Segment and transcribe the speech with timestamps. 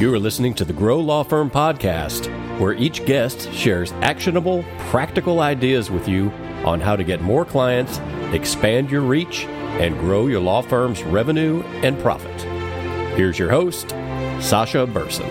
[0.00, 2.26] You are listening to the Grow Law Firm podcast,
[2.58, 6.30] where each guest shares actionable, practical ideas with you
[6.64, 7.98] on how to get more clients,
[8.34, 12.40] expand your reach, and grow your law firm's revenue and profit.
[13.16, 13.90] Here's your host,
[14.40, 15.28] Sasha Berson.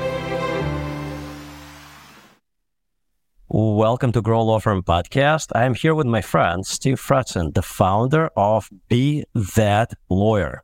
[3.49, 5.51] Welcome to Grow Law Firm podcast.
[5.53, 10.63] I'm here with my friend Steve Fretzin, the founder of Be That Lawyer.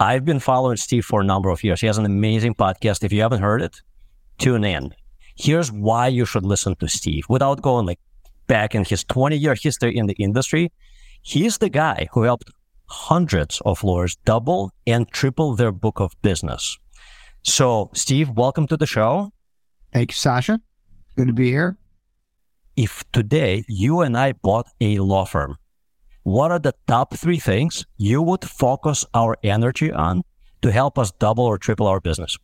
[0.00, 1.80] I've been following Steve for a number of years.
[1.80, 3.02] He has an amazing podcast.
[3.02, 3.82] If you haven't heard it,
[4.38, 4.94] tune in.
[5.34, 7.98] Here's why you should listen to Steve without going like
[8.46, 10.70] back in his 20 year history in the industry.
[11.22, 12.48] He's the guy who helped
[12.86, 16.78] hundreds of lawyers double and triple their book of business.
[17.42, 19.32] So, Steve, welcome to the show.
[19.92, 20.60] Thank you, Sasha.
[21.16, 21.76] Good to be here.
[22.76, 25.56] If today you and I bought a law firm,
[26.28, 30.22] what are the top three things you would focus our energy on
[30.60, 32.36] to help us double or triple our business?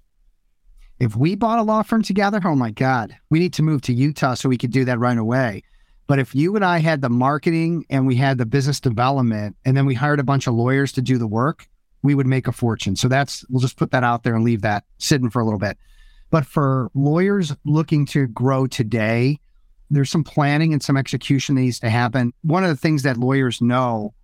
[0.98, 3.92] If we bought a law firm together, oh my God, we need to move to
[3.92, 5.64] Utah so we could do that right away.
[6.06, 9.76] But if you and I had the marketing and we had the business development and
[9.76, 11.66] then we hired a bunch of lawyers to do the work,
[12.02, 12.96] we would make a fortune.
[12.96, 15.60] So that's, we'll just put that out there and leave that sitting for a little
[15.60, 15.76] bit.
[16.30, 19.40] But for lawyers looking to grow today,
[19.90, 22.32] there's some planning and some execution that needs to happen.
[22.42, 24.14] One of the things that lawyers know,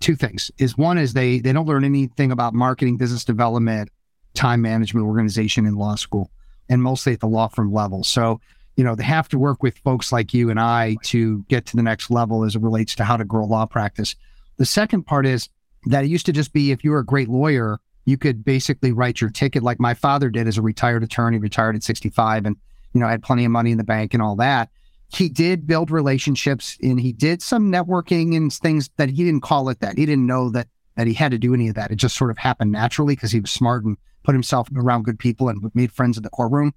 [0.00, 3.90] two things, is one is they they don't learn anything about marketing, business development,
[4.34, 6.30] time management, organization in law school,
[6.68, 8.04] and mostly at the law firm level.
[8.04, 8.40] So,
[8.76, 11.76] you know, they have to work with folks like you and I to get to
[11.76, 14.16] the next level as it relates to how to grow law practice.
[14.56, 15.48] The second part is
[15.86, 18.92] that it used to just be if you were a great lawyer, you could basically
[18.92, 22.56] write your ticket like my father did as a retired attorney, retired at 65 and,
[22.92, 24.68] you know, had plenty of money in the bank and all that
[25.14, 29.68] he did build relationships and he did some networking and things that he didn't call
[29.68, 29.96] it that.
[29.96, 31.90] He didn't know that that he had to do any of that.
[31.90, 35.18] It just sort of happened naturally because he was smart and put himself around good
[35.18, 36.72] people and made friends in the courtroom.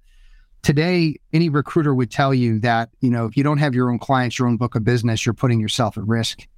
[0.62, 4.00] Today, any recruiter would tell you that, you know, if you don't have your own
[4.00, 6.48] clients, your own book of business, you're putting yourself at risk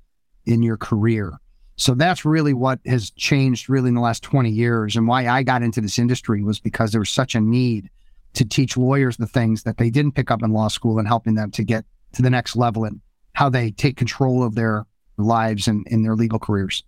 [0.47, 1.39] in your career.
[1.77, 4.97] So that's really what has changed really in the last 20 years.
[4.97, 7.91] And why I got into this industry was because there was such a need
[8.35, 11.35] to teach lawyers the things that they didn't pick up in law school and helping
[11.35, 13.01] them to get to the next level and
[13.35, 14.87] how they take control of their
[15.17, 16.85] lives and in their legal careers.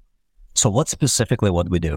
[0.54, 1.96] So, what specifically what we do?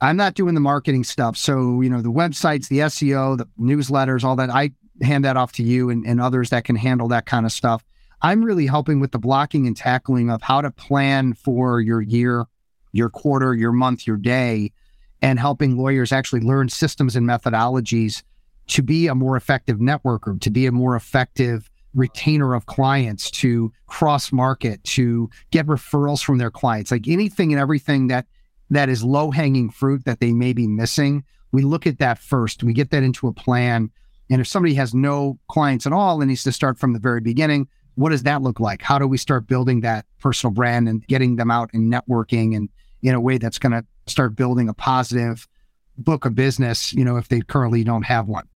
[0.00, 1.36] I'm not doing the marketing stuff.
[1.36, 4.70] So, you know, the websites, the SEO, the newsletters, all that, I
[5.02, 7.84] hand that off to you and, and others that can handle that kind of stuff.
[8.22, 12.46] I'm really helping with the blocking and tackling of how to plan for your year,
[12.92, 14.72] your quarter, your month, your day,
[15.20, 18.22] and helping lawyers actually learn systems and methodologies
[18.68, 23.72] to be a more effective networker, to be a more effective retainer of clients, to
[23.86, 28.26] cross market, to get referrals from their clients, like anything and everything that
[28.70, 31.24] that is low hanging fruit that they may be missing.
[31.52, 32.62] We look at that first.
[32.62, 33.90] We get that into a plan.
[34.30, 37.22] And if somebody has no clients at all and needs to start from the very
[37.22, 38.82] beginning, what does that look like?
[38.82, 42.68] How do we start building that personal brand and getting them out and networking and
[43.02, 45.48] in a way that's going to start building a positive
[45.96, 48.46] book of business, you know, if they currently don't have one?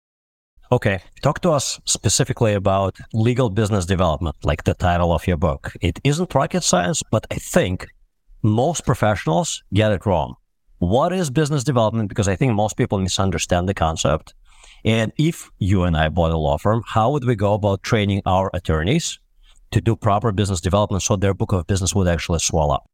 [0.72, 1.02] Okay.
[1.20, 5.74] Talk to us specifically about legal business development, like the title of your book.
[5.82, 7.88] It isn't rocket science, but I think
[8.42, 10.36] most professionals get it wrong.
[10.78, 12.08] What is business development?
[12.08, 14.32] Because I think most people misunderstand the concept.
[14.82, 18.22] And if you and I bought a law firm, how would we go about training
[18.24, 19.18] our attorneys
[19.72, 22.88] to do proper business development so their book of business would actually swell up?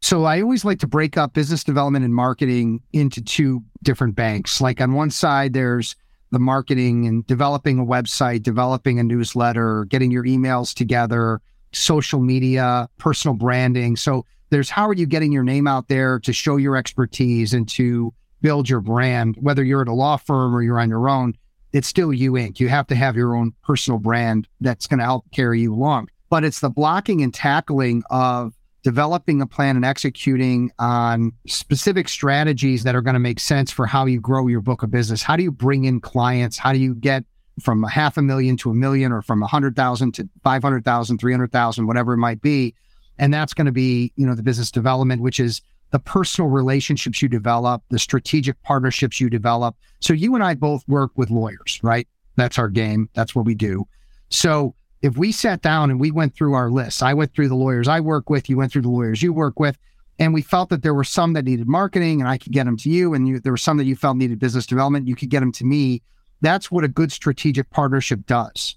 [0.00, 4.60] So I always like to break up business development and marketing into two different banks.
[4.60, 5.94] Like on one side, there's
[6.32, 11.40] the marketing and developing a website, developing a newsletter, getting your emails together,
[11.72, 13.96] social media, personal branding.
[13.96, 17.68] So there's how are you getting your name out there to show your expertise and
[17.70, 21.34] to build your brand, whether you're at a law firm or you're on your own,
[21.72, 22.60] it's still you Inc.
[22.60, 26.08] You have to have your own personal brand that's going to help carry you along.
[26.28, 32.82] But it's the blocking and tackling of developing a plan and executing on specific strategies
[32.82, 35.22] that are going to make sense for how you grow your book of business.
[35.22, 36.58] How do you bring in clients?
[36.58, 37.24] How do you get
[37.60, 41.18] from a half a million to a million or from a hundred thousand to 500,000,
[41.18, 42.74] 300,000, whatever it might be.
[43.18, 47.20] And that's going to be, you know, the business development, which is the personal relationships
[47.20, 49.76] you develop, the strategic partnerships you develop.
[50.00, 52.08] So you and I both work with lawyers, right?
[52.36, 53.10] That's our game.
[53.14, 53.86] That's what we do.
[54.30, 57.56] So if we sat down and we went through our lists, I went through the
[57.56, 59.76] lawyers I work with, you went through the lawyers you work with,
[60.18, 62.76] and we felt that there were some that needed marketing and I could get them
[62.78, 65.30] to you, and you, there were some that you felt needed business development, you could
[65.30, 66.02] get them to me.
[66.40, 68.76] That's what a good strategic partnership does.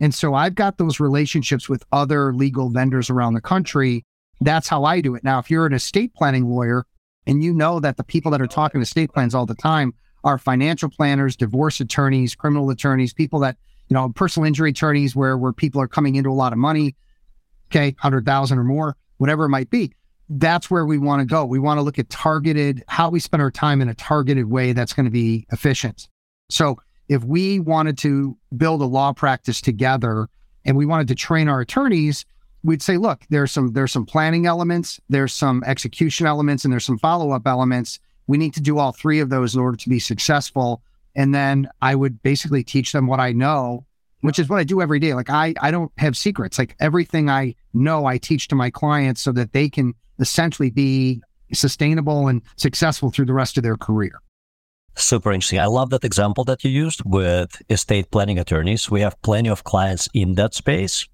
[0.00, 4.04] And so I've got those relationships with other legal vendors around the country.
[4.40, 5.22] That's how I do it.
[5.22, 6.84] Now, if you're an estate planning lawyer
[7.26, 10.38] and you know that the people that are talking estate plans all the time are
[10.38, 13.56] financial planners, divorce attorneys, criminal attorneys, people that,
[13.92, 16.96] you know, personal injury attorneys where where people are coming into a lot of money,
[17.70, 19.92] okay, 100,000 or more, whatever it might be.
[20.30, 21.44] That's where we want to go.
[21.44, 24.72] We want to look at targeted how we spend our time in a targeted way
[24.72, 26.08] that's going to be efficient.
[26.48, 26.78] So,
[27.10, 30.26] if we wanted to build a law practice together
[30.64, 32.24] and we wanted to train our attorneys,
[32.62, 36.86] we'd say, look, there's some there's some planning elements, there's some execution elements, and there's
[36.86, 39.98] some follow-up elements we need to do all three of those in order to be
[39.98, 40.82] successful.
[41.14, 43.86] And then I would basically teach them what I know,
[44.20, 45.14] which is what I do every day.
[45.14, 46.58] Like I, I don't have secrets.
[46.58, 51.22] Like everything I know, I teach to my clients so that they can essentially be
[51.52, 54.20] sustainable and successful through the rest of their career.
[54.94, 55.58] Super interesting.
[55.58, 58.90] I love that example that you used with estate planning attorneys.
[58.90, 61.06] We have plenty of clients in that space.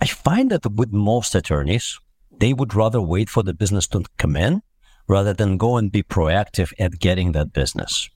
[0.00, 1.98] I find that with most attorneys,
[2.36, 4.62] they would rather wait for the business to come in
[5.08, 8.08] rather than go and be proactive at getting that business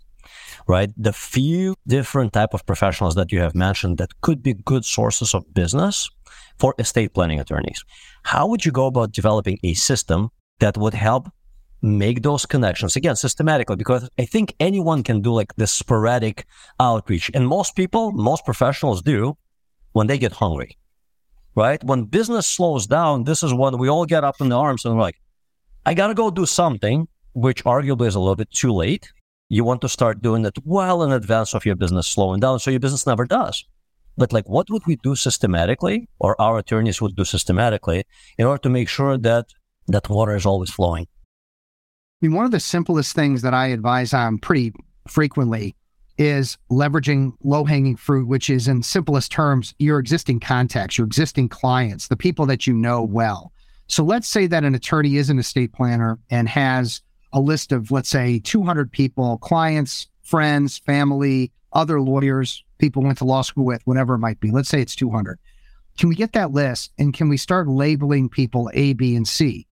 [0.67, 0.91] right?
[0.97, 5.35] The few different type of professionals that you have mentioned that could be good sources
[5.35, 6.11] of business
[6.59, 7.85] for estate planning attorneys.
[8.25, 10.31] How would you go about developing a system
[10.61, 11.29] that would help
[11.83, 12.97] make those connections?
[12.97, 16.47] Again systematically because i think anyone can do like this sporadic
[16.81, 19.37] outreach and most people most professionals do
[19.93, 20.79] when they get hungry
[21.55, 21.83] right?
[21.85, 24.95] When business slows down this is when we all get up in the arms and
[24.95, 25.21] we're like
[25.87, 29.13] I got to go do something, which arguably is a little bit too late.
[29.55, 32.59] You want to start doing it well in advance of your business slowing down.
[32.59, 33.65] So your business never does.
[34.17, 38.03] But like, what would we do systematically or our attorneys would do systematically
[38.37, 39.47] in order to make sure that
[39.87, 41.05] that water is always flowing?
[41.05, 44.73] I mean, one of the simplest things that I advise on pretty
[45.07, 45.77] frequently
[46.19, 51.49] is leveraging low hanging fruit, which is in simplest terms, your existing contacts, your existing
[51.49, 53.53] clients, the people that you know well.
[53.87, 57.03] So let's say that an attorney is an estate planner and has
[57.35, 63.25] a list of, let's say, 200 people, clients, friends, family, other lawyers, people went to
[63.25, 64.51] law school with, whatever it might be.
[64.51, 65.39] Let's say it's 200.
[65.99, 69.67] Can we get that list and can we start labeling people A, B, and C?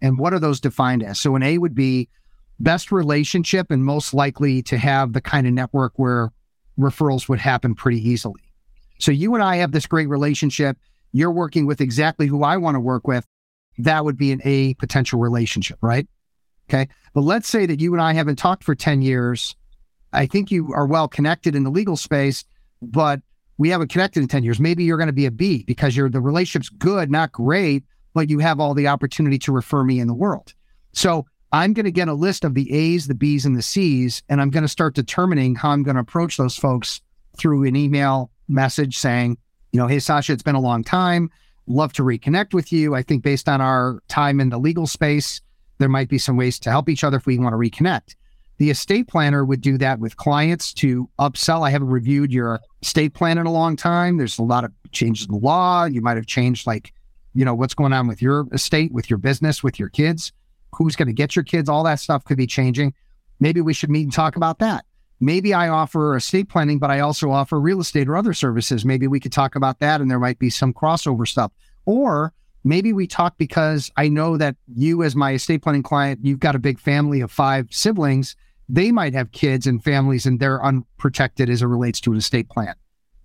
[0.00, 1.20] And what are those defined as?
[1.20, 2.08] So an A would be
[2.58, 6.32] best relationship and most likely to have the kind of network where
[6.78, 8.42] referrals would happen pretty easily.
[8.98, 10.76] So you and I have this great relationship.
[11.12, 13.26] You're working with exactly who I want to work with
[13.78, 16.06] that would be an A potential relationship, right?
[16.72, 16.88] Okay.
[17.14, 19.54] But let's say that you and I haven't talked for 10 years.
[20.12, 22.44] I think you are well connected in the legal space,
[22.80, 23.20] but
[23.58, 24.60] we haven't connected in 10 years.
[24.60, 27.84] Maybe you're going to be a B because you're the relationship's good, not great,
[28.14, 30.54] but you have all the opportunity to refer me in the world.
[30.92, 34.22] So I'm going to get a list of the A's, the B's, and the C's,
[34.28, 37.02] and I'm going to start determining how I'm going to approach those folks
[37.36, 39.36] through an email message saying,
[39.72, 41.30] you know, hey, Sasha, it's been a long time
[41.66, 42.94] love to reconnect with you.
[42.94, 45.40] I think based on our time in the legal space,
[45.78, 48.14] there might be some ways to help each other if we want to reconnect.
[48.58, 51.66] The estate planner would do that with clients to upsell.
[51.66, 54.18] I haven't reviewed your estate plan in a long time.
[54.18, 55.84] There's a lot of changes in the law.
[55.84, 56.92] You might have changed, like,
[57.34, 60.32] you know, what's going on with your estate, with your business, with your kids,
[60.74, 61.68] who's going to get your kids.
[61.68, 62.94] All that stuff could be changing.
[63.40, 64.84] Maybe we should meet and talk about that.
[65.18, 68.84] Maybe I offer estate planning, but I also offer real estate or other services.
[68.84, 71.52] Maybe we could talk about that and there might be some crossover stuff.
[71.86, 72.32] Or
[72.64, 76.54] maybe we talk because I know that you, as my estate planning client, you've got
[76.54, 78.36] a big family of five siblings.
[78.68, 82.48] They might have kids and families and they're unprotected as it relates to an estate
[82.48, 82.74] plan.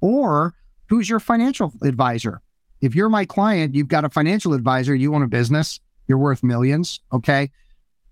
[0.02, 0.54] Or
[0.90, 2.42] who's your financial advisor?
[2.82, 6.44] If you're my client, you've got a financial advisor, you own a business, you're worth
[6.44, 7.00] millions.
[7.12, 7.52] Okay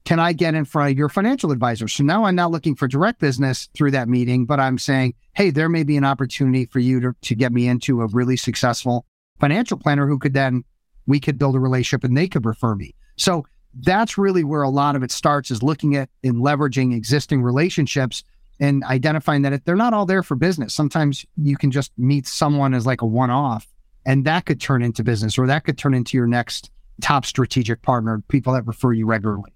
[0.06, 1.88] can I get in front of your financial advisor?
[1.88, 5.50] So now I'm not looking for direct business through that meeting, but I'm saying, hey,
[5.50, 9.06] there may be an opportunity for you to, to get me into a really successful
[9.40, 10.64] financial planner who could then,
[11.08, 12.96] we could build a relationship and they could refer me.
[13.18, 13.46] So
[13.82, 18.24] that's really where a lot of it starts is looking at and leveraging existing relationships
[18.60, 20.74] and identifying that if they're not all there for business.
[20.74, 23.68] Sometimes you can just meet someone as like a one off
[24.06, 26.70] and that could turn into business or that could turn into your next
[27.02, 29.54] top strategic partner, people that refer you regularly.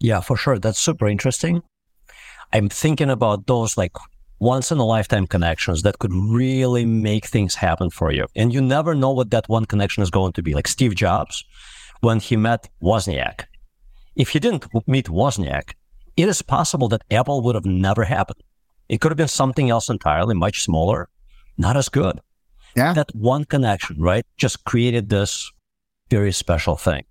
[0.00, 0.58] Yeah, for sure.
[0.58, 1.62] That's super interesting.
[2.52, 3.92] I'm thinking about those like
[4.44, 8.26] once in a lifetime connections that could really make things happen for you.
[8.36, 10.52] And you never know what that one connection is going to be.
[10.54, 11.44] Like Steve Jobs,
[12.00, 13.46] when he met Wozniak.
[14.14, 15.72] If he didn't meet Wozniak,
[16.16, 18.42] it is possible that Apple would have never happened.
[18.88, 21.08] It could have been something else entirely, much smaller,
[21.56, 22.20] not as good.
[22.76, 22.92] Yeah.
[22.92, 25.50] That one connection, right, just created this
[26.10, 27.04] very special thing,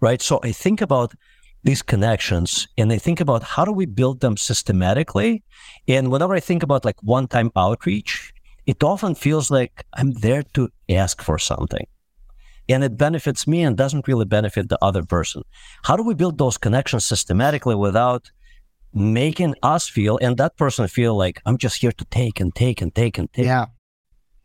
[0.00, 0.20] right?
[0.20, 1.14] So I think about
[1.64, 5.44] these connections and I think about how do we build them systematically.
[5.86, 8.32] And whenever I think about like one time outreach,
[8.66, 11.86] it often feels like I'm there to ask for something.
[12.68, 15.42] And it benefits me and doesn't really benefit the other person.
[15.84, 18.30] How do we build those connections systematically without
[18.94, 22.82] making us feel and that person feel like I'm just here to take and take
[22.82, 23.46] and take and take.
[23.46, 23.66] Yeah.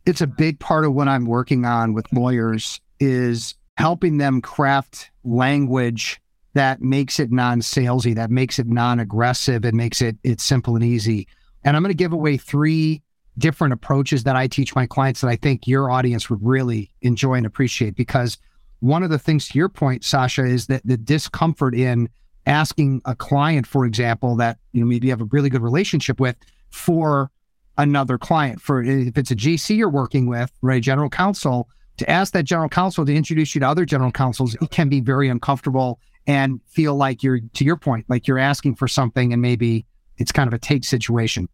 [0.06, 5.12] It's a big part of what I'm working on with lawyers is helping them craft
[5.24, 6.22] language
[6.58, 11.28] that makes it non-salesy, that makes it non-aggressive, and makes it it's simple and easy.
[11.64, 13.04] And I'm going to give away three
[13.38, 17.36] different approaches that I teach my clients that I think your audience would really enjoy
[17.36, 17.96] and appreciate.
[17.96, 18.38] Because
[18.80, 22.10] one of the things to your point, Sasha, is that the discomfort in
[22.48, 26.20] asking a client, for example, that you know maybe you have a really good relationship
[26.20, 26.36] with
[26.72, 27.30] for
[27.78, 28.60] another client.
[28.62, 32.70] For if it's a GC you're working with, right, general counsel, to ask that general
[32.70, 36.96] counsel to introduce you to other general counsels, it can be very uncomfortable and feel
[36.96, 39.86] like you're, to your point, like you're asking for something and maybe
[40.18, 41.48] it's kind of a take situation.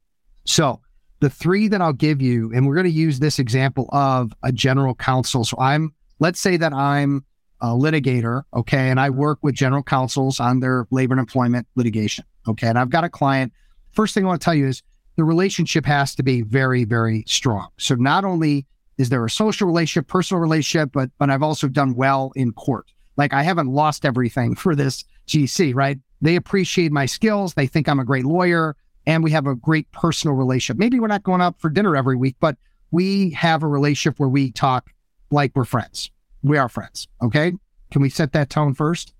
[0.45, 0.81] So
[1.19, 4.51] the three that I'll give you, and we're going to use this example of a
[4.51, 5.45] general counsel.
[5.45, 7.23] So I'm, let's say that I'm
[7.61, 12.25] a litigator, okay, and I work with general counsels on their labor and employment litigation,
[12.47, 13.53] okay, and I've got a client.
[13.93, 14.83] First thing I want to tell you is
[15.15, 17.69] the relationship has to be very, very strong.
[17.77, 18.65] So not only
[18.97, 22.91] is there a social relationship, personal relationship, but but I've also done well in court.
[23.17, 25.99] Like I haven't lost everything for this GC, right?
[26.21, 27.53] They appreciate my skills.
[27.53, 30.79] They think I'm a great lawyer and we have a great personal relationship.
[30.79, 32.57] Maybe we're not going out for dinner every week, but
[32.91, 34.91] we have a relationship where we talk
[35.31, 36.11] like we're friends.
[36.43, 37.07] We are friends.
[37.21, 37.53] Okay.
[37.91, 39.13] Can we set that tone first?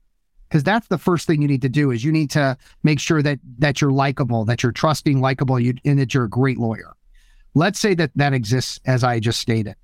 [0.48, 3.24] Because that's the first thing you need to do is you need to make sure
[3.24, 6.94] that that you're likable, that you're trusting, likable, you, and that you're a great lawyer.
[7.56, 9.76] Let's say that that exists as I just stated.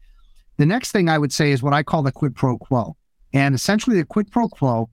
[0.58, 2.96] The next thing I would say is what I call the quid pro quo.
[3.34, 4.90] And essentially, the quid pro quo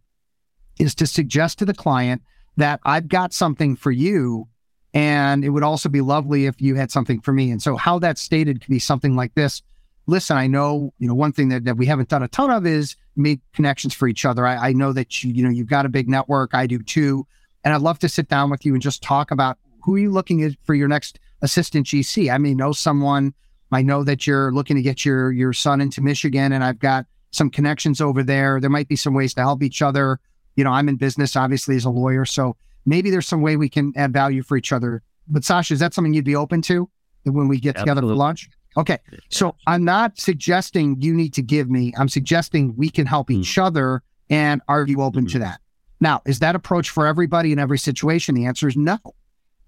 [0.78, 2.22] is to suggest to the client
[2.56, 4.48] that I've got something for you
[4.96, 7.50] and it would also be lovely if you had something for me.
[7.50, 9.60] And so how that's stated could be something like this.
[10.06, 12.66] Listen, I know, you know, one thing that, that we haven't done a ton of
[12.66, 14.46] is make connections for each other.
[14.46, 16.54] I, I know that you, you know, you've got a big network.
[16.54, 17.26] I do too.
[17.62, 20.10] And I'd love to sit down with you and just talk about who are you
[20.10, 22.32] looking at for your next assistant GC?
[22.32, 23.34] I may know someone.
[23.72, 27.04] I know that you're looking to get your your son into Michigan and I've got
[27.36, 28.60] some connections over there.
[28.60, 30.18] There might be some ways to help each other.
[30.56, 33.68] You know, I'm in business obviously as a lawyer, so maybe there's some way we
[33.68, 35.02] can add value for each other.
[35.28, 36.88] But Sasha, is that something you'd be open to
[37.24, 38.00] when we get Absolutely.
[38.00, 38.48] together for lunch?
[38.76, 38.98] Okay.
[39.30, 43.54] So I'm not suggesting you need to give me, I'm suggesting we can help each
[43.54, 43.62] mm.
[43.62, 44.02] other.
[44.28, 45.32] And are you open mm-hmm.
[45.32, 45.60] to that?
[46.00, 48.34] Now, is that approach for everybody in every situation?
[48.34, 48.98] The answer is no.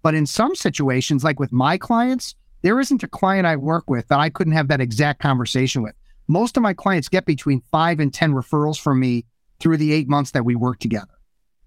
[0.02, 4.08] But in some situations, like with my clients, there isn't a client I work with
[4.08, 5.94] that I couldn't have that exact conversation with.
[6.28, 9.24] Most of my clients get between five and 10 referrals from me
[9.58, 11.18] through the eight months that we work together.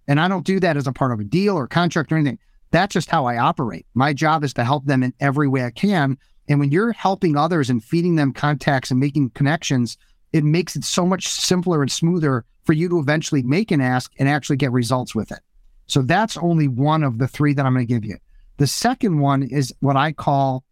[0.07, 2.39] And I don't do that as a part of a deal or contract or anything.
[2.69, 3.85] That's just how I operate.
[3.93, 6.17] My job is to help them in every way I can.
[6.47, 9.97] And when you're helping others and feeding them contacts and making connections,
[10.31, 14.11] it makes it so much simpler and smoother for you to eventually make an ask
[14.17, 15.39] and actually get results with it.
[15.87, 18.17] So that's only one of the three that I'm going to give you.
[18.57, 20.63] The second one is what I call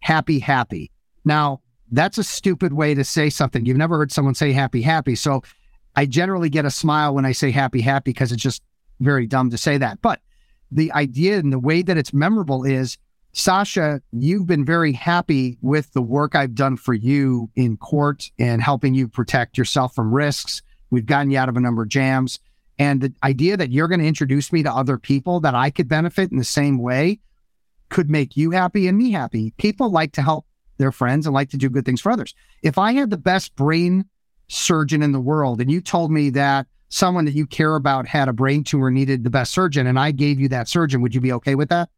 [0.00, 0.90] happy, happy.
[1.24, 1.60] Now,
[1.92, 3.64] that's a stupid way to say something.
[3.64, 5.14] You've never heard someone say happy, happy.
[5.14, 5.42] So
[5.94, 8.62] I generally get a smile when I say happy, happy because it's just
[9.00, 10.00] very dumb to say that.
[10.00, 10.20] But
[10.70, 12.96] the idea and the way that it's memorable is
[13.32, 18.62] Sasha, you've been very happy with the work I've done for you in court and
[18.62, 20.62] helping you protect yourself from risks.
[20.90, 22.38] We've gotten you out of a number of jams.
[22.78, 25.88] And the idea that you're going to introduce me to other people that I could
[25.88, 27.20] benefit in the same way
[27.90, 29.52] could make you happy and me happy.
[29.58, 30.46] People like to help
[30.78, 32.34] their friends and like to do good things for others.
[32.62, 34.06] If I had the best brain
[34.48, 38.28] surgeon in the world and you told me that someone that you care about had
[38.28, 41.20] a brain tumor needed the best surgeon and I gave you that surgeon, would you
[41.20, 41.88] be okay with that?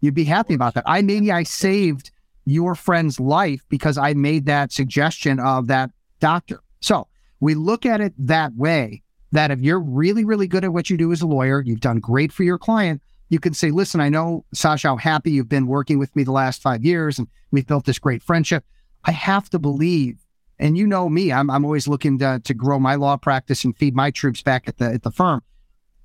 [0.00, 0.84] You'd be happy about that.
[0.86, 2.10] I maybe I saved
[2.46, 6.60] your friend's life because I made that suggestion of that doctor.
[6.80, 7.06] So
[7.38, 10.96] we look at it that way that if you're really, really good at what you
[10.96, 14.10] do as a lawyer, you've done great for your client, you can say, listen, I
[14.10, 17.66] know, Sasha, how happy you've been working with me the last five years and we've
[17.66, 18.64] built this great friendship.
[19.04, 20.18] I have to believe
[20.60, 23.76] and you know me, I'm, I'm always looking to, to grow my law practice and
[23.76, 25.42] feed my troops back at the, at the firm.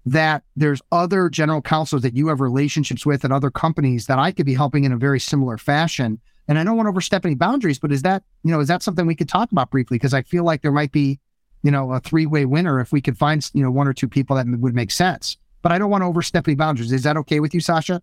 [0.05, 4.31] That there's other general counsels that you have relationships with at other companies that I
[4.31, 6.21] could be helping in a very similar fashion.
[6.47, 8.81] And I don't want to overstep any boundaries, but is that, you know, is that
[8.81, 9.95] something we could talk about briefly?
[9.95, 11.19] Because I feel like there might be,
[11.63, 14.07] you know, a three way winner if we could find, you know, one or two
[14.07, 15.37] people that would make sense.
[15.65, 16.91] But I don't want to overstep any boundaries.
[16.91, 17.99] Is that okay with you, Sasha?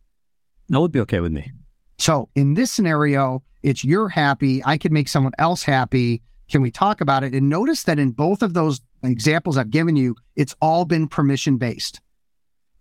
[0.68, 1.52] That would be okay with me.
[1.96, 4.60] So in this scenario, it's you're happy.
[4.64, 6.22] I could make someone else happy.
[6.50, 7.34] Can we talk about it?
[7.34, 11.56] And notice that in both of those examples I've given you, it's all been permission
[11.56, 12.00] based.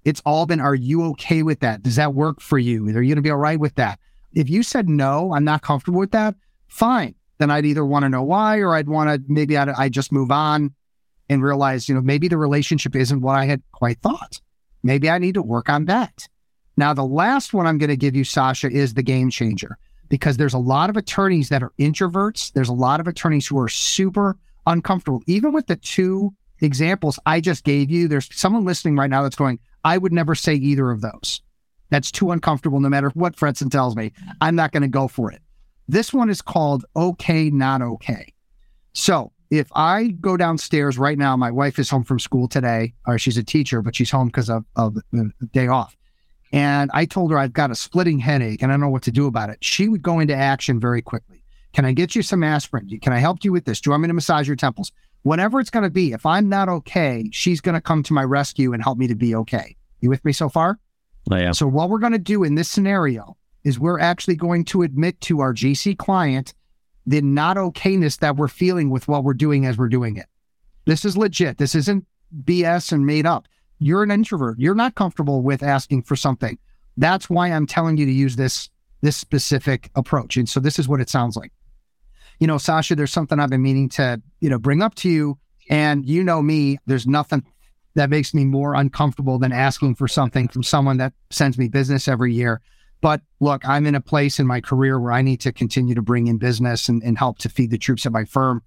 [0.03, 1.83] It's all been, are you okay with that?
[1.83, 2.83] Does that work for you?
[2.85, 3.99] Are you going to be all right with that?
[4.33, 6.33] If you said no, I'm not comfortable with that,
[6.69, 7.13] fine.
[7.37, 10.11] Then I'd either want to know why or I'd want to, maybe I'd, I'd just
[10.11, 10.73] move on
[11.29, 14.41] and realize, you know, maybe the relationship isn't what I had quite thought.
[14.83, 16.27] Maybe I need to work on that.
[16.77, 19.77] Now, the last one I'm going to give you, Sasha, is the game changer
[20.09, 22.51] because there's a lot of attorneys that are introverts.
[22.53, 25.21] There's a lot of attorneys who are super uncomfortable.
[25.27, 29.35] Even with the two examples I just gave you, there's someone listening right now that's
[29.35, 31.41] going, I would never say either of those.
[31.89, 34.13] That's too uncomfortable no matter what Fretzin tells me.
[34.39, 35.41] I'm not going to go for it.
[35.87, 38.33] This one is called okay, not okay.
[38.93, 43.19] So if I go downstairs right now, my wife is home from school today, or
[43.19, 45.95] she's a teacher, but she's home because of, of the day off.
[46.53, 49.11] And I told her I've got a splitting headache and I don't know what to
[49.11, 49.57] do about it.
[49.61, 51.43] She would go into action very quickly.
[51.73, 52.87] Can I get you some aspirin?
[53.01, 53.81] Can I help you with this?
[53.81, 54.91] Do you want me to massage your temples?
[55.23, 58.23] Whatever it's going to be, if I'm not okay, she's going to come to my
[58.23, 59.75] rescue and help me to be okay.
[59.99, 60.79] You with me so far?
[61.29, 61.53] Oh, I am.
[61.53, 65.21] So, what we're going to do in this scenario is we're actually going to admit
[65.21, 66.53] to our GC client
[67.05, 70.27] the not okayness that we're feeling with what we're doing as we're doing it.
[70.85, 71.57] This is legit.
[71.57, 72.05] This isn't
[72.43, 73.47] BS and made up.
[73.79, 74.59] You're an introvert.
[74.59, 76.57] You're not comfortable with asking for something.
[76.97, 78.69] That's why I'm telling you to use this
[79.01, 80.37] this specific approach.
[80.37, 81.51] And so this is what it sounds like.
[82.39, 85.39] You know, Sasha, there's something I've been meaning to, you know, bring up to you.
[85.69, 87.43] And you know me, there's nothing
[87.95, 92.07] that makes me more uncomfortable than asking for something from someone that sends me business
[92.07, 92.61] every year.
[93.01, 96.01] But look, I'm in a place in my career where I need to continue to
[96.01, 98.61] bring in business and, and help to feed the troops at my firm.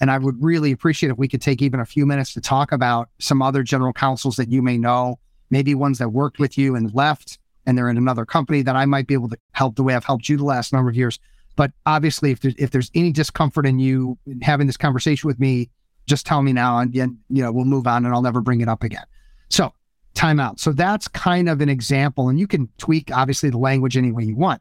[0.00, 2.70] And I would really appreciate if we could take even a few minutes to talk
[2.70, 5.18] about some other general counsels that you may know,
[5.50, 8.86] maybe ones that worked with you and left, and they're in another company that I
[8.86, 11.18] might be able to help the way I've helped you the last number of years.
[11.56, 15.70] But obviously, if there's, if there's any discomfort in you having this conversation with me,
[16.06, 18.60] just tell me now, and, and you know we'll move on, and I'll never bring
[18.60, 19.04] it up again.
[19.50, 19.72] So,
[20.18, 20.58] timeout.
[20.58, 24.24] So that's kind of an example, and you can tweak obviously the language any way
[24.24, 24.60] you want.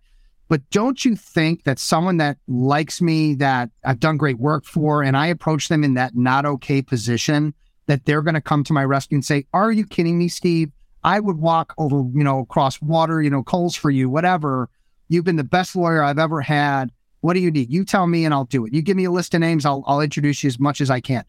[0.50, 5.04] But don't you think that someone that likes me, that I've done great work for,
[5.04, 7.54] and I approach them in that not okay position,
[7.88, 10.72] that they're going to come to my rescue and say, Are you kidding me, Steve?
[11.04, 14.70] I would walk over, you know, across water, you know, coals for you, whatever.
[15.10, 16.92] You've been the best lawyer I've ever had.
[17.22, 17.72] What do you need?
[17.72, 18.74] You tell me and I'll do it.
[18.74, 21.00] You give me a list of names, I'll, I'll introduce you as much as I
[21.00, 21.24] can.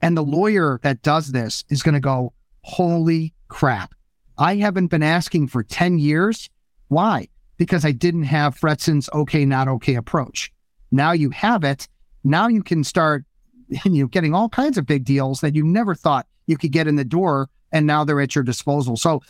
[0.00, 3.94] And the lawyer that does this is going to go, Holy crap.
[4.36, 6.50] I haven't been asking for 10 years.
[6.88, 7.28] Why?
[7.56, 10.52] because I didn't have Fretzin's okay, not okay approach.
[10.90, 11.88] Now you have it.
[12.22, 13.24] Now you can start
[13.84, 16.86] you know, getting all kinds of big deals that you never thought you could get
[16.86, 18.96] in the door, and now they're at your disposal.
[18.96, 19.22] So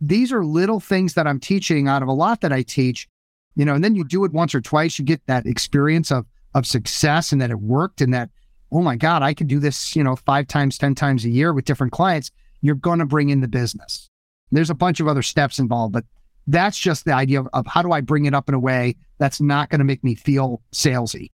[0.00, 3.08] these are little things that I'm teaching out of a lot that I teach,
[3.54, 6.26] you know, and then you do it once or twice, you get that experience of
[6.54, 8.30] of success and that it worked and that,
[8.72, 11.52] oh my God, I could do this, you know, five times, 10 times a year
[11.52, 12.30] with different clients.
[12.66, 14.10] You're going to bring in the business.
[14.50, 16.04] There's a bunch of other steps involved, but
[16.48, 18.96] that's just the idea of, of how do I bring it up in a way
[19.18, 21.30] that's not going to make me feel salesy.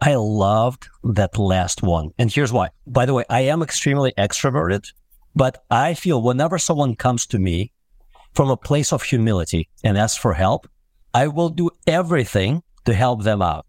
[0.00, 2.12] I loved that last one.
[2.18, 2.70] And here's why.
[2.86, 4.90] By the way, I am extremely extroverted,
[5.36, 7.72] but I feel whenever someone comes to me
[8.32, 10.66] from a place of humility and asks for help,
[11.12, 13.66] I will do everything to help them out.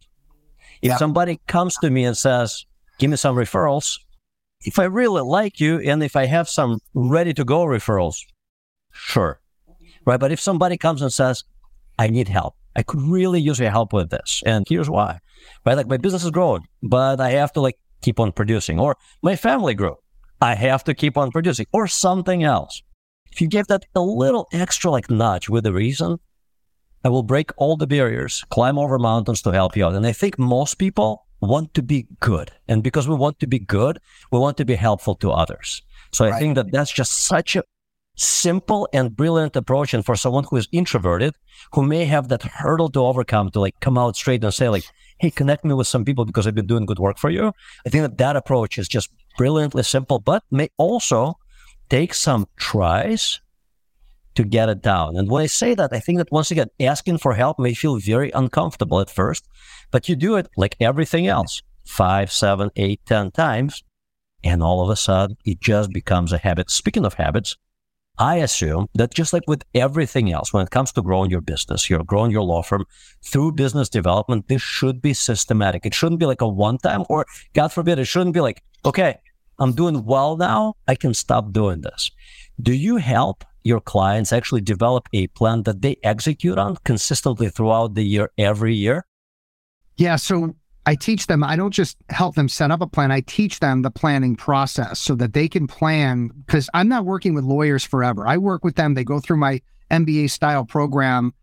[0.82, 0.98] If yeah.
[0.98, 2.66] somebody comes to me and says,
[3.00, 4.00] give me some referrals,
[4.66, 8.18] if I really like you and if I have some ready to go referrals,
[8.92, 9.42] sure,
[10.06, 10.20] right?
[10.20, 11.44] But if somebody comes and says,
[12.00, 14.42] I need help, I could really use your help with this.
[14.46, 15.20] And here's why,
[15.66, 15.78] right?
[15.78, 19.36] Like my business is growing, but I have to like keep on producing or my
[19.36, 19.96] family grew.
[20.42, 22.82] I have to keep on producing or something else.
[23.32, 26.20] If you give that a little extra like nudge with a reason,
[27.04, 29.96] I will break all the barriers, climb over mountains to help you out.
[29.96, 32.52] And I think most people want to be good.
[32.68, 34.00] And because we want to be good,
[34.32, 35.82] we want to be helpful to others.
[36.12, 36.34] So right.
[36.34, 37.64] I think that that's just such a
[38.16, 39.94] simple and brilliant approach.
[39.94, 41.36] And for someone who is introverted,
[41.74, 44.86] who may have that hurdle to overcome to like come out straight and say like,
[45.20, 47.54] Hey, connect me with some people because I've been doing good work for you.
[47.86, 51.36] I think that that approach is just brilliantly simple, but may also
[51.90, 53.40] take some tries
[54.36, 55.16] to get it down.
[55.16, 57.98] And when I say that, I think that once again, asking for help may feel
[58.00, 59.48] very uncomfortable at first,
[59.94, 63.84] but you do it like everything else, five, seven, eight, ten times.
[64.44, 66.72] And all of a sudden, it just becomes a habit.
[66.72, 67.56] Speaking of habits,
[68.18, 71.90] I assume that just like with everything else, when it comes to growing your business,
[71.90, 72.86] you're growing your law firm
[73.24, 75.86] through business development, this should be systematic.
[75.86, 79.20] It shouldn't be like a one time, or God forbid, it shouldn't be like, okay,
[79.60, 80.74] I'm doing well now.
[80.88, 82.10] I can stop doing this.
[82.60, 87.94] Do you help your clients actually develop a plan that they execute on consistently throughout
[87.94, 89.06] the year, every year?
[89.98, 90.16] Yeah.
[90.16, 93.60] So I teach them, I don't just help them set up a plan, I teach
[93.60, 96.30] them the planning process so that they can plan.
[96.46, 98.28] Because I'm not working with lawyers forever.
[98.28, 101.34] I work with them, they go through my MBA style program.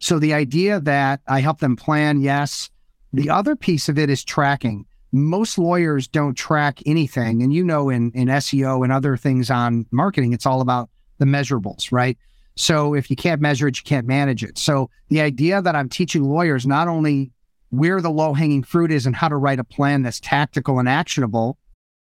[0.00, 2.70] So the idea that I help them plan, yes.
[3.12, 4.86] The other piece of it is tracking.
[5.12, 7.42] Most lawyers don't track anything.
[7.42, 11.24] And you know, in, in SEO and other things on marketing, it's all about the
[11.24, 12.16] measurables, right?
[12.56, 14.58] So if you can't measure it, you can't manage it.
[14.58, 17.32] So the idea that I'm teaching lawyers not only
[17.70, 20.88] where the low hanging fruit is and how to write a plan that's tactical and
[20.88, 21.58] actionable,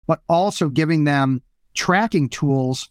[0.07, 1.42] but also giving them
[1.74, 2.90] tracking tools.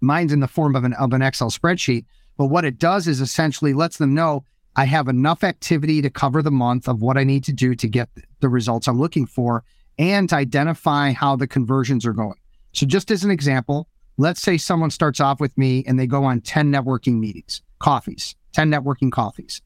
[0.00, 2.04] Mine's in the form of an, of an Excel spreadsheet.
[2.36, 4.44] But what it does is essentially lets them know
[4.76, 7.88] I have enough activity to cover the month of what I need to do to
[7.88, 8.08] get
[8.40, 9.62] the results I'm looking for
[9.98, 12.38] and to identify how the conversions are going.
[12.72, 16.24] So, just as an example, let's say someone starts off with me and they go
[16.24, 19.62] on 10 networking meetings, coffees, 10 networking coffees.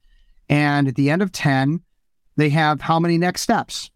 [0.51, 1.81] And at the end of 10,
[2.39, 3.91] they have how many next steps?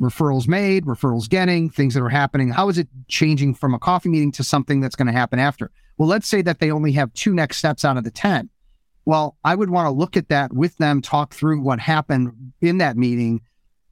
[0.00, 2.48] Referrals made, referrals getting, things that are happening.
[2.48, 5.70] How is it changing from a coffee meeting to something that's going to happen after?
[5.98, 8.48] Well, let's say that they only have two next steps out of the 10.
[9.04, 12.78] Well, I would want to look at that with them, talk through what happened in
[12.78, 13.42] that meeting.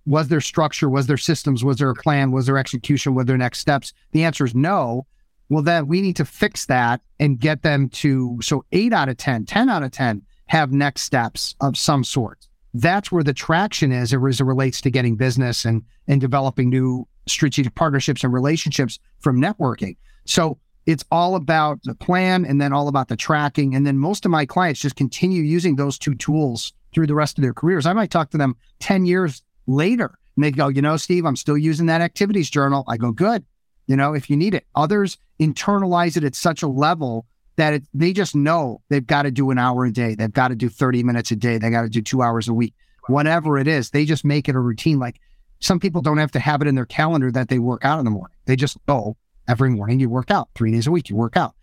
[0.06, 0.88] Was there structure?
[0.88, 1.62] Was there systems?
[1.62, 2.30] Was there a plan?
[2.30, 3.14] Was there execution?
[3.14, 3.92] Were there next steps?
[4.12, 5.06] The answer is no.
[5.50, 9.18] Well, then we need to fix that and get them to so eight out of
[9.18, 12.48] 10, 10 out of 10 have next steps of some sort.
[12.80, 17.08] That's where the traction is as it relates to getting business and, and developing new
[17.26, 19.96] strategic partnerships and relationships from networking.
[20.26, 23.74] So it's all about the plan and then all about the tracking.
[23.74, 27.38] And then most of my clients just continue using those two tools through the rest
[27.38, 27.86] of their careers.
[27.86, 31.36] I might talk to them 10 years later and they go, you know, Steve, I'm
[31.36, 32.84] still using that activities journal.
[32.88, 33.44] I go, good.
[33.86, 37.84] You know, if you need it, others internalize it at such a level that it,
[37.94, 40.14] they just know they've got to do an hour a day.
[40.14, 41.58] They've got to do 30 minutes a day.
[41.58, 42.74] They got to do two hours a week,
[43.08, 43.90] whatever it is.
[43.90, 44.98] They just make it a routine.
[44.98, 45.20] Like
[45.60, 48.04] some people don't have to have it in their calendar that they work out in
[48.04, 48.36] the morning.
[48.44, 49.16] They just go
[49.48, 51.54] every morning you work out three days a week you work out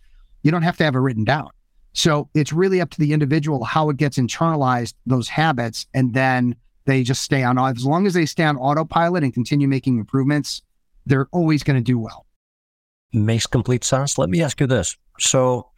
[0.42, 1.50] you don't have to have it written down
[1.92, 6.54] so it's really up to the individual how it gets internalized those habits and then
[6.86, 10.62] they just stay on as long as they stay on autopilot and continue making improvements
[11.06, 12.26] they're always going to do well
[13.12, 15.68] makes complete sense let me ask you this so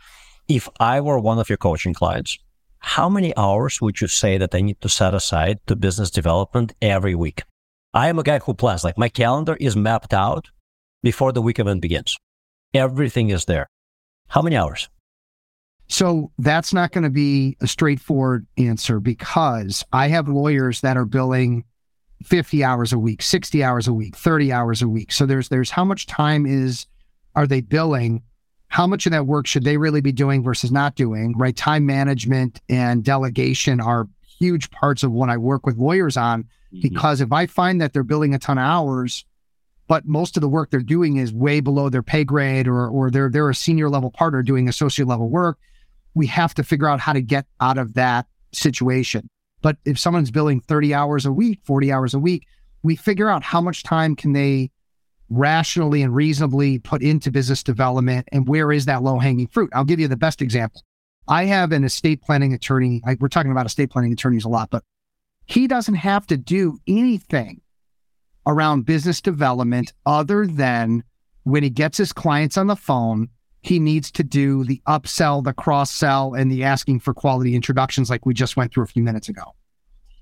[0.48, 2.38] if i were one of your coaching clients
[2.78, 6.74] how many hours would you say that i need to set aside to business development
[6.80, 7.42] every week
[7.94, 10.50] i am a guy who plans like my calendar is mapped out
[11.06, 12.18] before the week event begins.
[12.74, 13.68] Everything is there.
[14.28, 14.88] How many hours?
[15.86, 21.04] So that's not going to be a straightforward answer because I have lawyers that are
[21.04, 21.62] billing
[22.24, 25.12] 50 hours a week, 60 hours a week, 30 hours a week.
[25.12, 26.86] So there's there's how much time is
[27.36, 28.22] are they billing?
[28.68, 31.34] How much of that work should they really be doing versus not doing?
[31.36, 31.56] Right?
[31.56, 36.80] Time management and delegation are huge parts of what I work with lawyers on mm-hmm.
[36.82, 39.24] because if I find that they're billing a ton of hours,
[39.88, 43.10] but most of the work they're doing is way below their pay grade or or
[43.10, 45.58] they're they're a senior level partner doing associate level work.
[46.14, 49.28] We have to figure out how to get out of that situation.
[49.62, 52.46] But if someone's billing 30 hours a week, 40 hours a week,
[52.82, 54.70] we figure out how much time can they
[55.28, 59.70] rationally and reasonably put into business development and where is that low hanging fruit.
[59.74, 60.82] I'll give you the best example.
[61.28, 63.02] I have an estate planning attorney.
[63.04, 64.84] I, we're talking about estate planning attorneys a lot, but
[65.46, 67.60] he doesn't have to do anything
[68.46, 71.02] around business development other than
[71.42, 73.28] when he gets his clients on the phone,
[73.62, 78.08] he needs to do the upsell, the cross sell, and the asking for quality introductions
[78.08, 79.54] like we just went through a few minutes ago.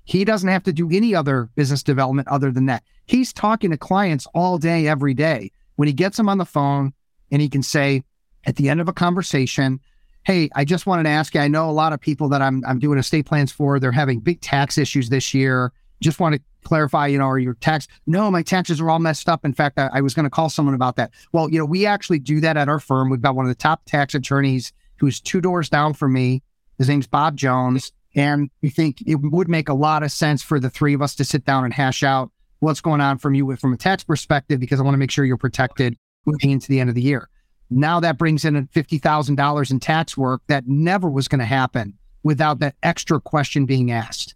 [0.05, 2.83] He doesn't have to do any other business development other than that.
[3.05, 5.51] He's talking to clients all day, every day.
[5.75, 6.93] When he gets them on the phone
[7.31, 8.03] and he can say
[8.45, 9.79] at the end of a conversation,
[10.23, 11.41] Hey, I just wanted to ask you.
[11.41, 14.19] I know a lot of people that I'm I'm doing estate plans for, they're having
[14.19, 15.71] big tax issues this year.
[16.01, 17.87] Just want to clarify, you know, are your tax?
[18.07, 19.45] No, my taxes are all messed up.
[19.45, 21.11] In fact, I, I was going to call someone about that.
[21.31, 23.09] Well, you know, we actually do that at our firm.
[23.09, 26.41] We've got one of the top tax attorneys who's two doors down from me.
[26.79, 27.93] His name's Bob Jones.
[28.15, 31.15] And we think it would make a lot of sense for the three of us
[31.15, 34.59] to sit down and hash out what's going on from you from a tax perspective,
[34.59, 37.29] because I want to make sure you're protected moving into the end of the year.
[37.69, 42.59] Now that brings in $50,000 in tax work that never was going to happen without
[42.59, 44.35] that extra question being asked.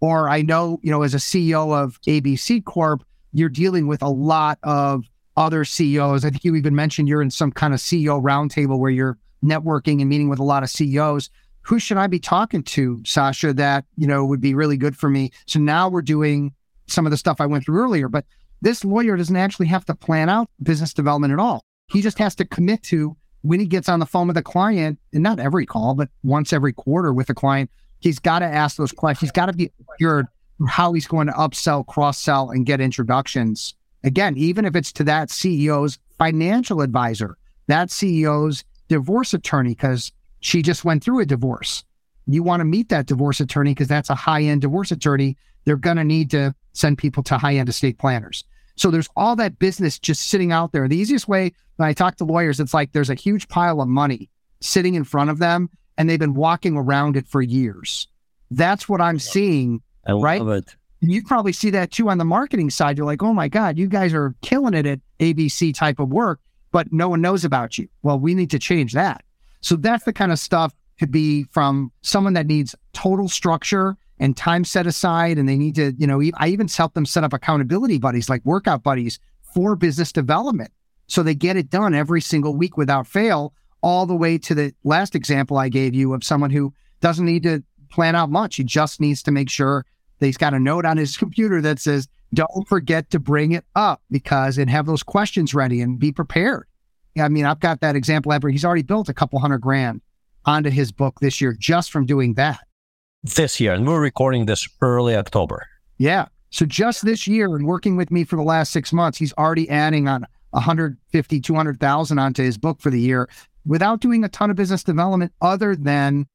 [0.00, 4.08] Or I know, you know, as a CEO of ABC Corp, you're dealing with a
[4.08, 5.04] lot of
[5.36, 6.24] other CEOs.
[6.24, 10.00] I think you even mentioned you're in some kind of CEO roundtable where you're networking
[10.00, 11.30] and meeting with a lot of CEOs.
[11.62, 15.08] Who should I be talking to, Sasha, that, you know, would be really good for
[15.08, 15.30] me?
[15.46, 16.54] So now we're doing
[16.86, 18.24] some of the stuff I went through earlier, but
[18.62, 21.64] this lawyer doesn't actually have to plan out business development at all.
[21.88, 24.98] He just has to commit to when he gets on the phone with a client,
[25.12, 27.70] and not every call, but once every quarter with a client,
[28.00, 29.28] He's got to ask those questions.
[29.28, 30.26] He's got to be assured
[30.68, 33.74] how he's going to upsell, cross sell, and get introductions.
[34.02, 40.62] Again, even if it's to that CEO's financial advisor, that CEO's divorce attorney, because she
[40.62, 41.84] just went through a divorce.
[42.26, 45.36] You want to meet that divorce attorney because that's a high end divorce attorney.
[45.64, 48.44] They're going to need to send people to high end estate planners.
[48.76, 50.88] So there's all that business just sitting out there.
[50.88, 53.88] The easiest way when I talk to lawyers, it's like there's a huge pile of
[53.88, 58.08] money sitting in front of them and they've been walking around it for years.
[58.50, 59.82] That's what I'm seeing.
[60.06, 60.42] I love Right?
[60.42, 60.76] it.
[61.02, 62.96] You probably see that too on the marketing side.
[62.98, 66.40] You're like, oh my God, you guys are killing it at ABC type of work,
[66.72, 67.88] but no one knows about you.
[68.02, 69.24] Well, we need to change that.
[69.60, 74.36] So that's the kind of stuff to be from someone that needs total structure and
[74.36, 75.38] time set aside.
[75.38, 78.44] And they need to, you know, I even help them set up accountability buddies like
[78.44, 79.18] workout buddies
[79.54, 80.70] for business development.
[81.06, 84.74] So they get it done every single week without fail, all the way to the
[84.84, 88.56] last example I gave you of someone who doesn't need to plan out much.
[88.56, 89.84] He just needs to make sure
[90.18, 93.64] that he's got a note on his computer that says, don't forget to bring it
[93.74, 96.66] up because and have those questions ready and be prepared.
[97.18, 98.48] I mean, I've got that example ever.
[98.48, 100.00] He's already built a couple hundred grand
[100.44, 102.60] onto his book this year just from doing that.
[103.22, 105.66] This year, and we're recording this early October.
[105.98, 106.26] Yeah.
[106.50, 109.68] So just this year and working with me for the last six months, he's already
[109.68, 113.28] adding on 150, 200,000 onto his book for the year
[113.64, 116.26] without doing a ton of business development other than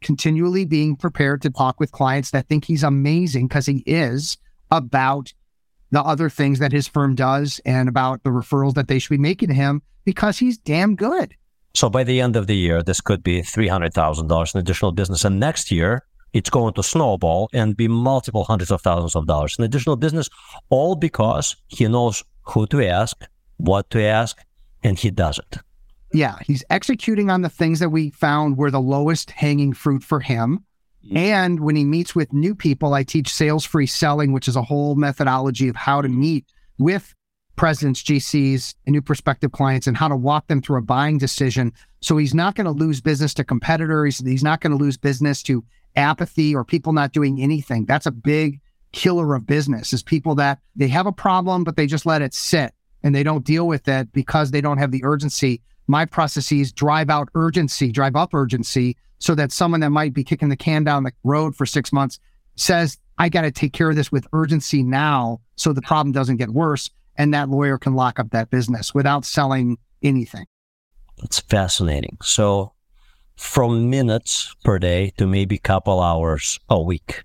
[0.00, 4.36] continually being prepared to talk with clients that think he's amazing because he is
[4.70, 5.32] about
[5.90, 9.18] the other things that his firm does and about the referrals that they should be
[9.18, 11.34] making to him because he's damn good.
[11.74, 15.24] So by the end of the year, this could be $300,000 in additional business.
[15.24, 19.56] And next year, it's going to snowball and be multiple hundreds of thousands of dollars
[19.58, 20.28] in additional business,
[20.68, 23.16] all because he knows who to ask,
[23.56, 24.38] what to ask,
[24.82, 25.58] and he does it.
[26.12, 30.20] Yeah, he's executing on the things that we found were the lowest hanging fruit for
[30.20, 30.64] him.
[31.14, 34.62] And when he meets with new people, I teach sales free selling, which is a
[34.62, 36.46] whole methodology of how to meet
[36.78, 37.14] with
[37.56, 41.72] presidents, GCs, and new prospective clients and how to walk them through a buying decision.
[42.00, 44.18] So he's not going to lose business to competitors.
[44.18, 45.64] He's not going to lose business to
[45.96, 47.84] apathy or people not doing anything.
[47.84, 48.60] That's a big
[48.92, 52.32] killer of business is people that they have a problem, but they just let it
[52.32, 55.60] sit and they don't deal with it because they don't have the urgency.
[55.88, 60.50] My processes drive out urgency, drive up urgency so that someone that might be kicking
[60.50, 62.20] the can down the road for six months
[62.56, 66.36] says, I got to take care of this with urgency now so the problem doesn't
[66.36, 66.90] get worse.
[67.16, 70.46] And that lawyer can lock up that business without selling anything.
[71.18, 72.18] That's fascinating.
[72.22, 72.74] So
[73.36, 77.24] from minutes per day to maybe a couple hours a week.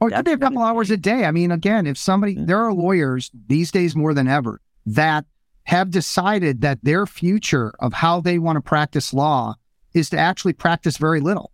[0.00, 1.24] Or could be a couple hours a day.
[1.24, 2.46] I mean, again, if somebody, mm-hmm.
[2.46, 5.24] there are lawyers these days more than ever that
[5.66, 9.54] have decided that their future of how they want to practice law
[9.94, 11.50] is to actually practice very little.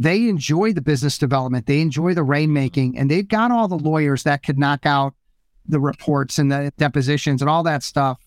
[0.00, 4.24] They enjoy the business development, they enjoy the rainmaking, and they've got all the lawyers
[4.24, 5.14] that could knock out
[5.66, 8.18] the reports and the depositions and all that stuff.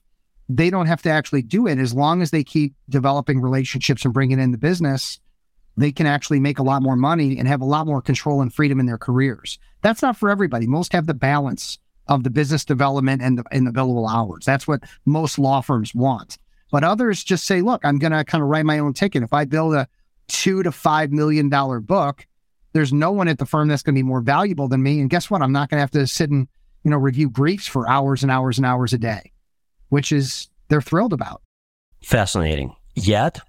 [0.48, 4.14] They don't have to actually do it as long as they keep developing relationships and
[4.14, 5.20] bringing in the business.
[5.76, 8.54] They can actually make a lot more money and have a lot more control and
[8.54, 9.58] freedom in their careers.
[9.82, 10.68] That's not for everybody.
[10.68, 14.46] Most have the balance of the business development and the, and the billable hours.
[14.46, 16.38] That's what most law firms want.
[16.72, 19.24] But others just say, look, I'm going to kind of write my own ticket.
[19.24, 19.88] If I build a
[20.28, 22.26] two to five million dollar book,
[22.74, 25.00] there's no one at the firm that's going to be more valuable than me.
[25.00, 25.42] And guess what?
[25.42, 26.48] I'm not going to have to sit and,
[26.84, 29.32] you know, review briefs for hours and hours and hours a day,
[29.90, 31.42] which is they're thrilled about.
[32.04, 32.76] Fascinating.
[32.96, 33.40] Yet,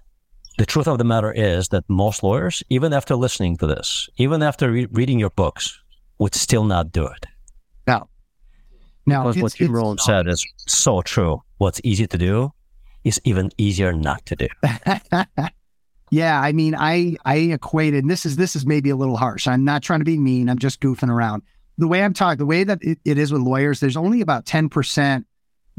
[0.57, 4.41] the truth of the matter is that most lawyers, even after listening to this, even
[4.41, 5.81] after re- reading your books,
[6.19, 7.25] would still not do it.
[7.87, 8.07] Now,
[9.05, 11.41] now Because what you it's- said is so true.
[11.57, 12.51] What's easy to do
[13.03, 14.47] is even easier not to do.
[16.11, 18.03] yeah, I mean, I I equated.
[18.03, 19.47] And this is this is maybe a little harsh.
[19.47, 20.49] I'm not trying to be mean.
[20.49, 21.43] I'm just goofing around.
[21.77, 24.45] The way I'm talking, the way that it, it is with lawyers, there's only about
[24.45, 25.25] ten percent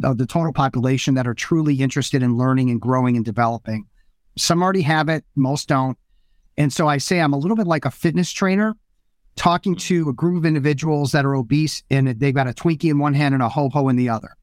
[0.02, 3.86] of the total population that are truly interested in learning and growing and developing.
[4.36, 5.96] Some already have it, most don't.
[6.58, 8.76] And so I say I'm a little bit like a fitness trainer
[9.36, 12.98] talking to a group of individuals that are obese and they've got a Twinkie in
[12.98, 14.36] one hand and a ho ho in the other.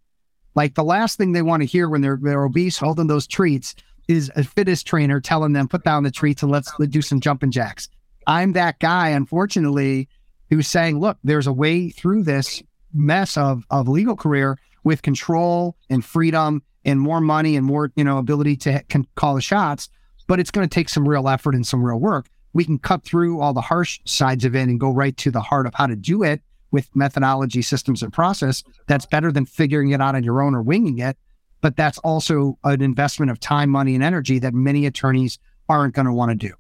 [0.56, 3.76] Like the last thing they want to hear when they're they're obese holding those treats
[4.08, 7.52] is a fitness trainer telling them put down the treats and let's do some jumping
[7.52, 7.90] jacks.
[8.28, 10.08] I'm that guy, unfortunately,
[10.50, 12.62] who's saying, look, there's a way through this
[12.94, 18.04] mess of of legal career with control and freedom and more money and more you
[18.04, 19.90] know ability to can call the shots,
[20.28, 22.28] but it's going to take some real effort and some real work.
[22.54, 25.42] We can cut through all the harsh sides of it and go right to the
[25.42, 28.64] heart of how to do it with methodology, systems, and process.
[28.88, 31.18] That's better than figuring it out on your own or winging it.
[31.62, 35.40] But that's also an investment of time, money, and energy that many attorneys
[35.70, 36.54] aren't going to want to do.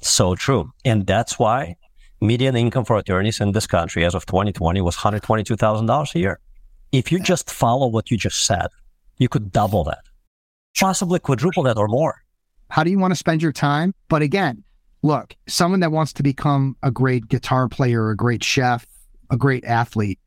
[0.00, 0.72] So true.
[0.84, 1.76] And that's why
[2.20, 6.40] median income for attorneys in this country as of 2020 was $122,000 a year.
[6.92, 8.68] If you just follow what you just said,
[9.18, 10.04] you could double that,
[10.78, 12.22] possibly quadruple that or more.
[12.70, 13.94] How do you want to spend your time?
[14.08, 14.62] But again,
[15.02, 18.86] look, someone that wants to become a great guitar player, a great chef,
[19.30, 20.18] a great athlete,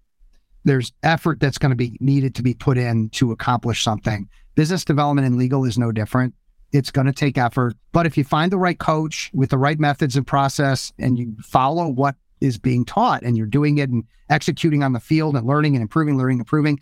[0.64, 4.30] there's effort that's going to be needed to be put in to accomplish something.
[4.56, 6.36] Business development and legal is no different.
[6.72, 7.76] It's going to take effort.
[7.92, 11.36] But if you find the right coach with the right methods and process and you
[11.42, 15.46] follow what is being taught and you're doing it and executing on the field and
[15.46, 16.80] learning and improving, learning, improving,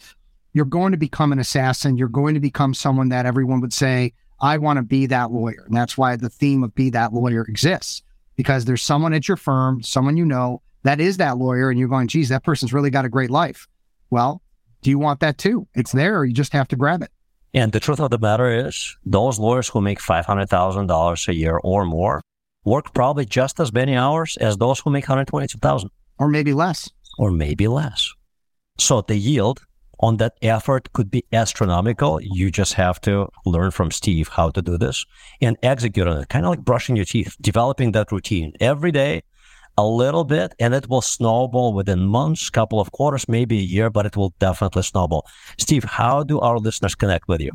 [0.54, 1.98] you're going to become an assassin.
[1.98, 5.64] You're going to become someone that everyone would say, I want to be that lawyer.
[5.66, 8.02] And that's why the theme of be that lawyer exists
[8.36, 11.70] because there's someone at your firm, someone you know that is that lawyer.
[11.70, 13.68] And you're going, geez, that person's really got a great life.
[14.10, 14.42] Well,
[14.82, 15.68] do you want that too?
[15.76, 16.20] It's there.
[16.20, 17.12] Or you just have to grab it.
[17.54, 21.86] And the truth of the matter is, those lawyers who make $500,000 a year or
[21.86, 22.22] more
[22.64, 27.32] work probably just as many hours as those who make 122,000 or maybe less or
[27.32, 28.14] maybe less.
[28.78, 29.66] So the yield
[30.00, 32.20] on that effort could be astronomical.
[32.22, 35.06] You just have to learn from Steve how to do this
[35.42, 39.24] and execute on it, kind of like brushing your teeth, developing that routine every day,
[39.78, 43.90] a little bit, and it will snowball within months, couple of quarters, maybe a year,
[43.90, 45.28] but it will definitely snowball.
[45.58, 47.52] Steve, how do our listeners connect with you?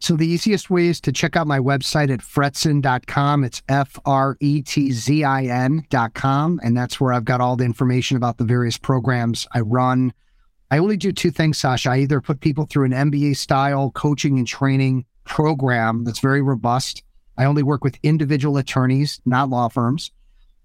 [0.00, 3.44] So the easiest way is to check out my website at fretzin.com.
[3.44, 6.60] It's F R E T Z I N.com.
[6.62, 10.12] And that's where I've got all the information about the various programs I run.
[10.74, 11.90] I only do two things, Sasha.
[11.90, 17.04] I either put people through an MBA style coaching and training program that's very robust.
[17.38, 20.10] I only work with individual attorneys, not law firms.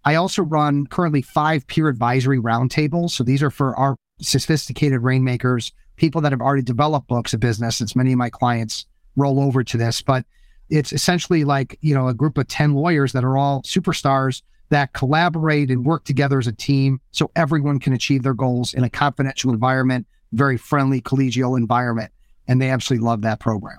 [0.05, 3.11] I also run currently five peer advisory roundtables.
[3.11, 7.77] So these are for our sophisticated rainmakers, people that have already developed books of business,
[7.77, 10.01] since many of my clients roll over to this.
[10.01, 10.25] But
[10.71, 14.93] it's essentially like, you know, a group of 10 lawyers that are all superstars that
[14.93, 18.89] collaborate and work together as a team so everyone can achieve their goals in a
[18.89, 22.11] confidential environment, very friendly, collegial environment.
[22.47, 23.77] And they absolutely love that program.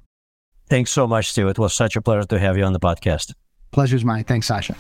[0.69, 1.49] Thanks so much, Stu.
[1.49, 3.35] It was such a pleasure to have you on the podcast.
[3.73, 4.25] Pleasure's mine.
[4.25, 4.75] Thanks, Sasha.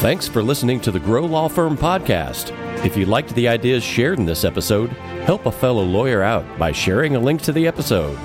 [0.00, 2.52] Thanks for listening to the Grow Law Firm podcast.
[2.84, 4.90] If you liked the ideas shared in this episode,
[5.24, 8.16] help a fellow lawyer out by sharing a link to the episode.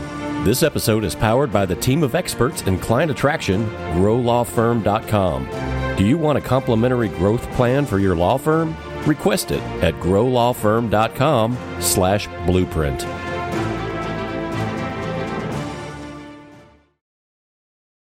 [0.45, 5.80] This episode is powered by the team of experts in client attraction, growlawfirm.com.
[5.97, 8.75] Do you want a complimentary growth plan for your law firm?
[9.05, 13.05] Request it at growlawfirm.com slash blueprint.